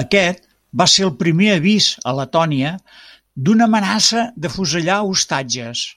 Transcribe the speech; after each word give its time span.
Aquest 0.00 0.44
va 0.82 0.86
ser 0.96 1.06
el 1.06 1.14
primer 1.22 1.48
avís 1.54 1.88
a 2.12 2.16
Letònia 2.20 2.76
d'una 3.48 3.72
amenaça 3.72 4.30
d'afusellar 4.44 5.04
ostatges. 5.18 5.92